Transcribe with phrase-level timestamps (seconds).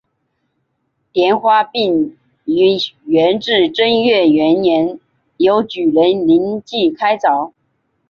[1.13, 4.99] 莲花井于元至正元年
[5.37, 7.53] 由举人林济开凿。